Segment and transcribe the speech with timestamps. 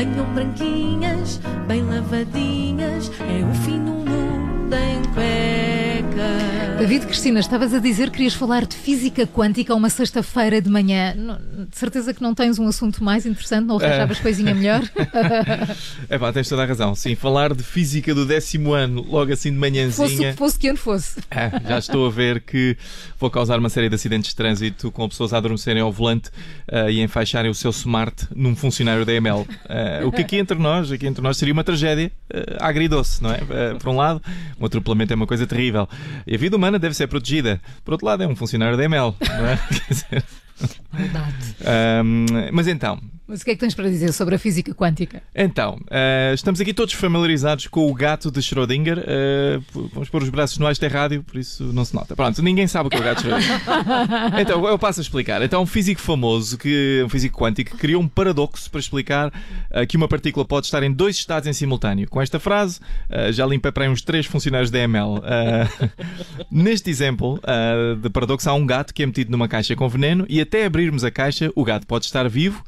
[0.00, 5.49] venham branquinhas, bem lavadinhas, é o fim do mundo em cuecas.
[6.80, 11.14] David Cristina, estavas a dizer que querias falar de física quântica uma sexta-feira de manhã.
[11.70, 14.80] De certeza que não tens um assunto mais interessante, não arranjavas coisinha melhor?
[16.08, 16.94] É pá, tens toda a razão.
[16.94, 20.32] Sim, falar de física do décimo ano, logo assim de fosse o manhãzinha.
[20.32, 21.20] que fosse que ano fosse.
[21.30, 22.76] É, já estou a ver que
[23.18, 26.30] vou causar uma série de acidentes de trânsito com pessoas a adormecerem ao volante
[26.70, 29.46] ah, e enfaixarem o seu smart num funcionário da EML.
[29.68, 33.30] Ah, o que aqui entre nós, aqui entre nós seria uma tragédia ah, agridoce, não
[33.30, 33.40] é?
[33.50, 34.22] Ah, por um lado,
[34.58, 35.88] um atropelamento é uma coisa terrível.
[36.26, 37.60] E a vida humana deve ser protegida.
[37.84, 39.56] Por outro lado, é um funcionário da EML, não é?
[39.68, 40.24] Quer dizer,
[40.92, 41.34] Maldade.
[41.64, 43.00] ahm, mas então,
[43.30, 45.22] Mas o que é que tens para dizer sobre a física quântica?
[45.32, 48.96] Então, eh, estamos aqui todos familiarizados com o gato de Schrödinger.
[48.96, 49.60] P-
[49.94, 52.16] vamos pôr os braços no ar, isto é rádio, por isso não se nota.
[52.16, 53.60] Pronto, ninguém sabe o que é o gato de Schrödinger.
[54.40, 55.40] então, eu passo a explicar.
[55.42, 59.32] Então, um físico famoso, que, um físico quântico, criou um paradoxo para explicar
[59.70, 62.08] eh, que uma partícula pode estar em dois estados em simultâneo.
[62.10, 62.80] Com esta frase,
[63.30, 65.20] já limpa para aí uns três funcionários da ML.
[66.50, 67.40] Neste exemplo
[68.02, 71.04] de paradoxo, há um gato que é metido numa caixa com veneno e até abrirmos
[71.04, 72.64] a caixa, o gato pode estar vivo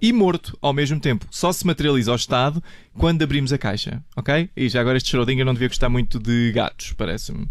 [0.00, 1.26] e morto ao mesmo tempo.
[1.30, 2.62] Só se materializa ao estado
[2.96, 4.50] quando abrimos a caixa, ok?
[4.56, 7.46] E já agora este Schrödinger não devia gostar muito de gatos, parece-me.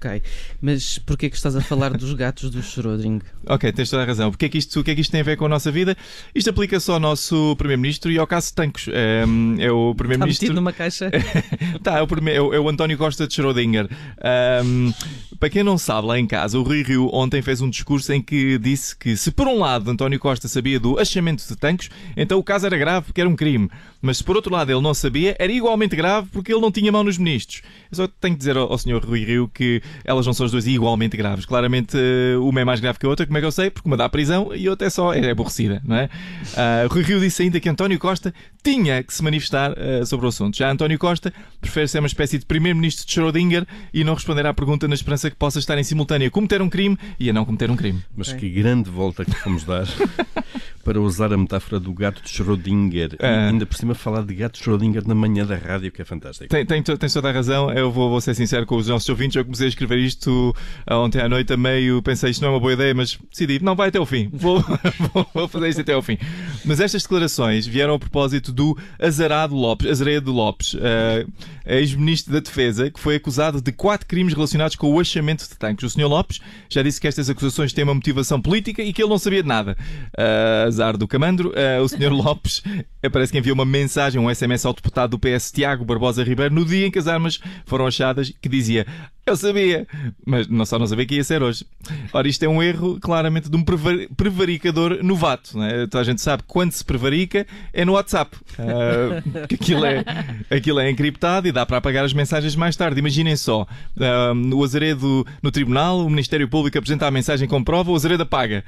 [0.00, 0.22] Ok.
[0.62, 3.22] Mas porquê que estás a falar dos gatos do Schrödinger?
[3.50, 4.30] Ok, tens toda a razão.
[4.30, 5.72] Porque é que isto, o que é que isto tem a ver com a nossa
[5.72, 5.96] vida?
[6.34, 8.86] Isto aplica só ao nosso Primeiro-Ministro e ao caso Tancos.
[8.88, 9.22] É,
[9.58, 10.44] é o Está Primeiro-Ministro.
[10.46, 11.10] metido numa caixa?
[11.82, 13.88] Tá, é o, primeiro, é o- é o António Costa de Schrödinger.
[14.22, 14.92] Ahm,
[15.40, 18.20] para quem não sabe, lá em casa, o Rui Rio ontem fez um discurso em
[18.20, 22.38] que disse que se por um lado António Costa sabia do achamento de tanques, então
[22.38, 23.70] o caso era grave porque era um crime.
[24.02, 26.92] Mas se por outro lado ele não sabia, era igualmente grave porque ele não tinha
[26.92, 27.62] mão nos ministros.
[27.90, 29.00] Eu só tenho que dizer ao, ao Sr.
[29.04, 31.44] Rui Rio que elas não são as duas igualmente graves.
[31.44, 33.70] Claramente eh, uma é mais grave que a outra, como é que eu sei?
[33.70, 36.08] Porque uma dá à prisão e a outra é só é aborrecida, não é?
[36.56, 40.28] Ah, Rui Rio disse ainda que António Costa tinha que se manifestar eh, sobre o
[40.28, 40.56] assunto.
[40.56, 44.54] Já António Costa prefere ser uma espécie de primeiro-ministro de Schrödinger e não responder à
[44.54, 47.44] pergunta na esperança que possa estar em simultâneo a cometer um crime e a não
[47.44, 48.02] cometer um crime.
[48.16, 49.86] Mas que grande volta que fomos dar
[50.84, 53.14] para usar a metáfora do gato de Schrödinger.
[53.14, 53.48] E Ah.
[53.48, 56.48] ainda por cima falar de gato de Schrödinger na manhã da rádio, que é fantástico.
[56.48, 57.70] Tem, tem, tens toda a razão.
[57.70, 59.36] Eu vou, vou ser sincero com os nossos ouvintes.
[59.36, 60.54] Eu comecei a escrever isto
[60.86, 62.02] ah, ontem à noite a meio.
[62.02, 64.28] Pensei isto não é uma boa ideia, mas decidi, não vai até o fim.
[64.32, 64.64] Vou,
[65.34, 66.18] vou, fazer isto até ao fim.
[66.64, 71.26] Mas estas declarações vieram a propósito do Azarado Lopes, Azaredo Lopes, ah,
[71.66, 75.84] ex-ministro da Defesa, que foi acusado de quatro crimes relacionados com o achamento de tanques.
[75.84, 76.06] O Sr.
[76.06, 79.42] Lopes já disse que estas acusações têm uma motivação política e que ele não sabia
[79.42, 79.76] de nada.
[80.16, 81.52] Ah, azar do Camandro.
[81.56, 82.10] Ah, o Sr.
[82.14, 82.62] Lopes
[83.02, 86.54] eh, parece que enviou uma mensagem, um SMS ao deputado do PS, Tiago Barbosa Ribeiro,
[86.54, 88.86] no dia em que as armas foram achadas, que dizia:
[89.26, 89.86] Eu sabia,
[90.24, 91.64] mas não só não sabia que ia ser hoje.
[92.12, 95.58] Ora, isto é um erro claramente de um prevar- prevaricador novato.
[95.58, 95.86] Né?
[95.86, 98.36] Toda a gente sabe que quando se prevarica é no WhatsApp.
[98.58, 100.04] Ah, que aquilo é,
[100.50, 103.00] aquilo é encriptado e dá para apagar as mensagens mais tarde.
[103.00, 103.66] Imaginem só:
[104.00, 108.22] ah, o Azaredo no tribunal, o Ministério Público apresenta a mensagem com prova, o Azaredo
[108.22, 108.64] apaga.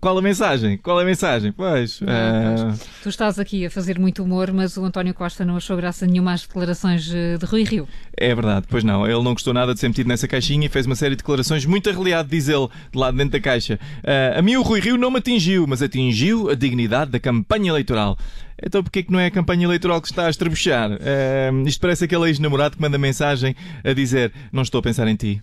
[0.00, 0.76] Qual a mensagem?
[0.76, 1.52] Qual a mensagem?
[1.52, 2.00] Pois.
[2.06, 6.06] ah, Tu estás aqui a fazer muito humor, mas o António Costa não achou graça
[6.06, 7.88] nenhuma às declarações eh, de Rui Rio.
[8.14, 9.06] É verdade, pois não.
[9.06, 11.64] Ele não gostou nada de ser metido nessa caixinha e fez uma série de declarações
[11.64, 13.80] muito arreliado, diz ele, de lá dentro da caixa.
[14.04, 17.70] Ah, a mim o Rui Rio não me atingiu, mas atingiu a dignidade da campanha
[17.70, 18.18] eleitoral.
[18.62, 20.92] Então porquê que não é a campanha eleitoral que está a estrebuchar?
[20.92, 23.54] Ah, isto parece aquele ex-namorado que manda mensagem
[23.84, 25.42] a dizer não estou a pensar em ti.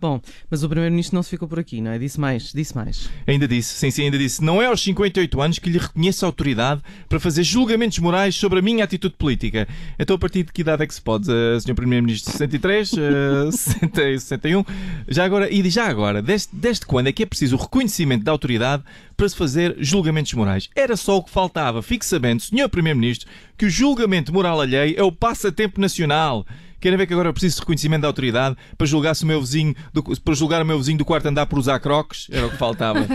[0.00, 1.98] Bom, mas o Primeiro-Ministro não se ficou por aqui, não é?
[1.98, 3.08] Disse mais, disse mais.
[3.26, 4.42] Ainda disse, sim, sim, ainda disse.
[4.42, 8.58] Não é aos 58 anos que lhe reconheço a autoridade para fazer julgamentos morais sobre
[8.58, 9.68] a minha atitude política.
[9.98, 11.74] Então, a partir de que idade é que se pode, uh, Sr.
[11.74, 12.32] Primeiro-Ministro?
[12.32, 12.92] 63?
[12.92, 12.96] Uh,
[13.52, 14.64] 60, 61?
[15.08, 18.32] Já agora, e já agora, desde, desde quando é que é preciso o reconhecimento da
[18.32, 18.82] autoridade
[19.16, 20.68] para se fazer julgamentos morais?
[20.74, 21.82] Era só o que faltava.
[21.82, 22.55] Fique sabendo, Sr.
[22.68, 26.46] Primeiro-Ministro, que o julgamento moral alheio é o passatempo nacional.
[26.80, 29.40] Querem ver que agora eu preciso de reconhecimento da autoridade para julgar se o meu
[29.40, 32.28] vizinho do, para julgar o meu vizinho do quarto andar por usar croques?
[32.30, 33.00] Era o que faltava.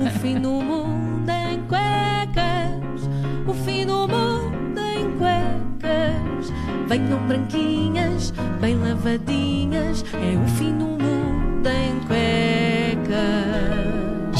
[0.00, 3.08] O fim do mundo em cuecas,
[3.46, 6.52] o fim do mundo em cuecas.
[6.88, 11.01] Venham branquinhas, bem lavadinhas, é o fim do mundo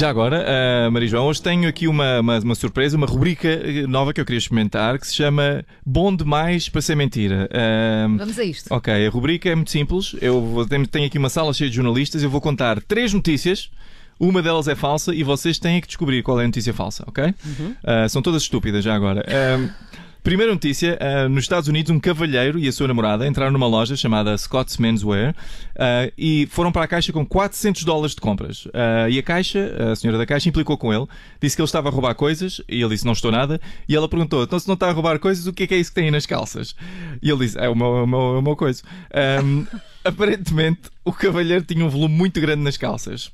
[0.03, 3.87] Já agora, uh, Maria João, hoje tenho aqui uma, uma, uma surpresa, uma rubrica eh,
[3.87, 7.49] nova que eu queria experimentar que se chama Bom Demais para Ser Mentira.
[7.49, 8.75] Uh, Vamos a isto.
[8.75, 10.17] ok, a rubrica é muito simples.
[10.21, 12.21] Eu vou, tenho, aqui uma sala cheia de jornalistas.
[12.21, 13.71] Eu vou contar três notícias.
[14.19, 17.27] Uma delas é falsa e vocês têm que descobrir qual é a notícia falsa, ok?
[17.27, 19.25] Uh, são todas estúpidas já agora.
[19.25, 19.71] Uh,
[20.23, 23.97] Primeira notícia: uh, nos Estados Unidos, um cavalheiro e a sua namorada entraram numa loja
[23.97, 25.35] chamada Scott's Menswear
[25.75, 28.67] uh, e foram para a caixa com 400 dólares de compras.
[28.67, 31.07] Uh, e a caixa, a senhora da caixa, implicou com ele,
[31.41, 33.61] disse que ele estava a roubar coisas e ele disse: Não estou nada.
[33.89, 35.79] E ela perguntou: Então, se não está a roubar coisas, o que é, que é
[35.79, 36.77] isso que tem aí nas calças?
[37.21, 38.81] E ele disse: É o meu, é o meu, é o meu coisa.
[39.45, 39.67] Um,
[40.05, 43.33] aparentemente, o cavalheiro tinha um volume muito grande nas calças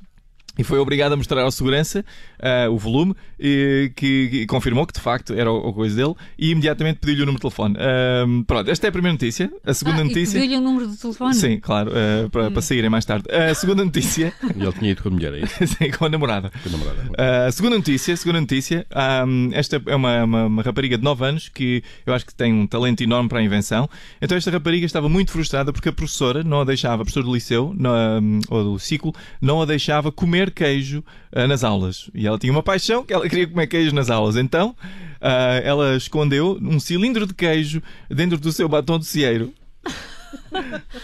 [0.58, 2.05] e foi obrigado a mostrar ao segurança
[2.40, 6.14] uh, o volume, e, que, que, confirmou que de facto era o, o coisa dele
[6.37, 7.76] e imediatamente pediu-lhe o número de telefone.
[7.76, 9.50] Uh, pronto, esta é a primeira notícia.
[9.64, 10.40] A segunda ah, notícia.
[10.40, 11.34] Pediu-lhe o número de telefone?
[11.34, 12.52] Sim, claro, uh, para, hum.
[12.52, 13.25] para saírem mais tarde.
[13.31, 14.32] A segunda notícia.
[14.56, 15.66] e ele tinha ido com a mulher, é isso?
[15.78, 16.50] Sim, com a namorada.
[16.62, 17.46] Com a namorada.
[17.46, 18.84] A segunda notícia, segunda notícia.
[19.26, 22.52] Um, esta é uma, uma, uma, rapariga de 9 anos que eu acho que tem
[22.52, 23.88] um talento enorme para a invenção.
[24.20, 27.34] Então esta rapariga estava muito frustrada porque a professora não a deixava, a professora do
[27.34, 32.11] liceu, no, um, ou do ciclo, não a deixava comer queijo uh, nas aulas.
[32.15, 34.37] E ela tinha uma paixão que ela queria comer queijo nas aulas.
[34.37, 39.53] Então uh, ela escondeu um cilindro de queijo dentro do seu batom de cieiro.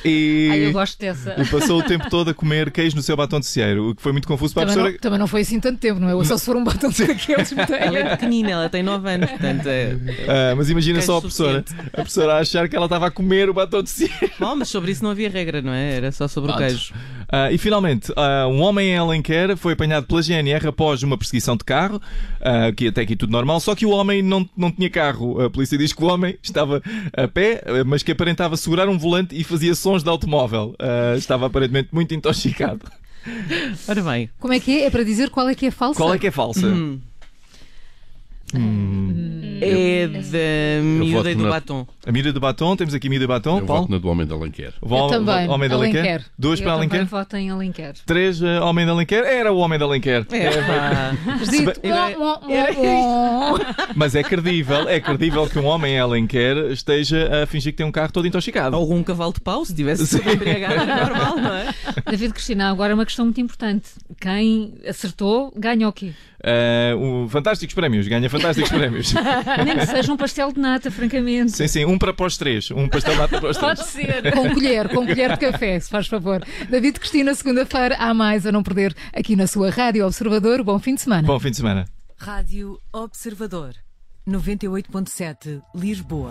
[0.05, 1.35] E, Ai, eu gosto dessa.
[1.41, 4.02] E passou o tempo todo a comer queijo no seu batom de cieiro, o que
[4.02, 4.93] foi muito confuso para também a professora.
[4.93, 6.14] Não, também não foi assim tanto tempo, não é?
[6.14, 7.52] Ou só se for um batom de daqueles.
[7.52, 9.96] ela é pequenina, ela tem 9 anos, portanto é.
[10.29, 13.49] Ah, mas imagina só a professora, a professora a achar que ela estava a comer
[13.49, 14.31] o batom de cieiro.
[14.38, 15.94] Bom, mas sobre isso não havia regra, não é?
[15.94, 16.64] Era só sobre Pronto.
[16.64, 16.94] o queijo.
[17.34, 21.56] Uh, e finalmente, uh, um homem em Alenquer foi apanhado pela GNR após uma perseguição
[21.56, 24.88] de carro, uh, que até aqui tudo normal, só que o homem não, não tinha
[24.88, 25.40] carro.
[25.40, 26.81] A polícia diz que o homem estava
[27.12, 30.76] a pé, mas que aparentava segurar um volante e fazia sons de automóvel.
[31.16, 32.82] estava aparentemente muito intoxicado.
[33.88, 34.31] Ora bem.
[34.38, 34.84] Como é que é?
[34.84, 35.98] É para dizer qual é que é falsa?
[35.98, 36.66] Qual é que é falsa?
[36.66, 37.00] Hum.
[38.54, 39.03] Hum.
[39.69, 41.50] É da miúda e do na...
[41.50, 41.87] batom.
[42.06, 43.58] A miúda do batom, temos aqui a miúda do batom.
[43.58, 43.82] Eu Paulo?
[43.82, 44.75] voto na do Homem da Alenquer.
[44.81, 45.49] Eu também.
[45.49, 46.00] Homem da Alenquer.
[46.00, 46.25] Alenquer.
[46.38, 47.00] Duas Eu para Alenquer.
[47.00, 47.94] Eu voto em Alenquer.
[48.06, 49.25] Três, uh, Homem da Alenquer.
[49.25, 50.26] Era o Homem da Alenquer.
[50.31, 50.50] É,
[53.94, 57.87] Mas é credível, é credível que um homem em Alenquer esteja a fingir que tem
[57.87, 58.76] um carro todo intoxicado.
[58.76, 61.75] Algum cavalo de pau, se tivesse embriagado, normal, não é?
[62.10, 63.90] David Cristina, agora é uma questão muito importante.
[64.20, 66.12] Quem acertou ganha o quê?
[66.44, 69.14] Uh, um, fantásticos prémios, ganha fantásticos prémios.
[69.64, 71.52] Nem que seja um pastel de nata, francamente.
[71.52, 72.70] Sim, sim, um para pós três.
[72.70, 73.79] Um pastel de nata para os três.
[73.79, 74.32] Pode ser.
[74.32, 76.44] Com colher, com colher de café, se faz favor.
[76.69, 80.62] David Cristina, segunda-feira, há mais a não perder aqui na sua Rádio Observador.
[80.62, 81.26] Bom fim de semana.
[81.26, 81.87] Bom fim de semana.
[82.19, 83.75] Rádio Observador,
[84.29, 86.31] 98.7, Lisboa.